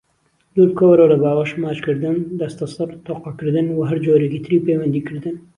دوربکەوەرەوە 0.55 1.11
لە 1.11 1.17
باوەش، 1.23 1.51
ماچکردن، 1.63 2.17
دەستەسڕ، 2.39 2.89
تۆقەکردن، 3.05 3.67
وە 3.77 3.83
هەرجۆریکی 3.89 4.43
تری 4.45 4.63
پەیوەندیکردن. 4.65 5.35